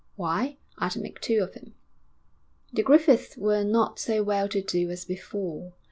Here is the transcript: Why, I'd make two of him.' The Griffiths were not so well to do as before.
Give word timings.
Why, 0.15 0.57
I'd 0.79 0.95
make 0.97 1.21
two 1.21 1.43
of 1.43 1.53
him.' 1.53 1.75
The 2.73 2.81
Griffiths 2.81 3.37
were 3.37 3.63
not 3.63 3.99
so 3.99 4.23
well 4.23 4.49
to 4.49 4.59
do 4.59 4.89
as 4.89 5.05
before. 5.05 5.73